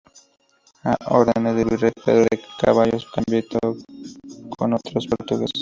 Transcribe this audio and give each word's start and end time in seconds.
A 0.83 0.95
órdenes 1.19 1.55
del 1.55 1.69
virrey 1.69 1.91
Pedro 2.03 2.21
de 2.23 2.41
Ceballos 2.59 3.05
combatió 3.05 3.59
contra 4.57 4.79
los 4.95 5.05
portugueses. 5.07 5.49